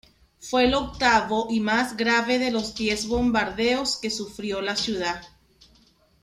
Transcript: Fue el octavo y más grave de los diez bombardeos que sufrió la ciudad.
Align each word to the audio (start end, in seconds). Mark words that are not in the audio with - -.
Fue 0.39 0.65
el 0.65 0.73
octavo 0.73 1.45
y 1.51 1.59
más 1.59 1.95
grave 1.95 2.39
de 2.39 2.49
los 2.49 2.73
diez 2.73 3.05
bombardeos 3.07 3.97
que 3.99 4.09
sufrió 4.09 4.59
la 4.59 4.75
ciudad. 4.75 5.21